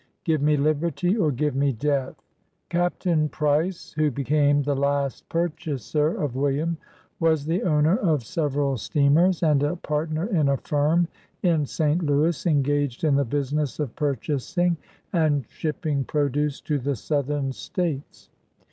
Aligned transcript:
Give 0.23 0.41
me 0.41 0.57
liberty 0.57 1.15
or 1.15 1.31
give 1.31 1.55
me 1.55 1.71
death!" 1.73 2.15
Capt. 2.69 3.05
Price, 3.29 3.91
who 3.93 4.09
became 4.09 4.63
the 4.63 4.75
last 4.75 5.29
purchaser 5.29 6.07
of 6.19 6.35
William, 6.35 6.77
was 7.19 7.45
the 7.45 7.61
owner 7.61 7.97
of 7.97 8.23
several 8.25 8.77
steamers, 8.77 9.43
and 9.43 9.61
a 9.61 9.75
partner 9.75 10.25
in 10.25 10.49
a 10.49 10.57
firm 10.57 11.07
in 11.43 11.67
St. 11.67 12.01
Louis, 12.01 12.47
engaged 12.47 13.03
in 13.03 13.13
the 13.13 13.23
business 13.25 13.79
of 13.79 13.95
purchasing 13.95 14.75
and 15.13 15.45
shipping 15.49 16.03
produce 16.03 16.61
to 16.61 16.79
the 16.79 16.95
Southern 16.95 17.51
States. 17.51 18.31